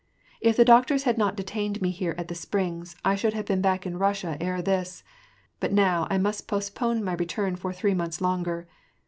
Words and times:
If 0.39 0.57
the 0.57 0.65
doctors 0.65 1.03
had 1.03 1.19
not 1.19 1.35
detained 1.35 1.79
me 1.79 1.91
here 1.91 2.15
at 2.17 2.27
the 2.27 2.33
springs, 2.33 2.95
I 3.05 3.13
should 3.13 3.35
have 3.35 3.45
been 3.45 3.61
back 3.61 3.85
in 3.85 3.99
Russia 3.99 4.35
ere 4.41 4.59
this; 4.59 5.03
but 5.59 5.71
now 5.71 6.07
I 6.09 6.17
must 6.17 6.47
postpone 6.47 7.03
my 7.03 7.13
return 7.13 7.55
for 7.55 7.71
three 7.71 7.93
months 7.93 8.19
longer. 8.19 8.67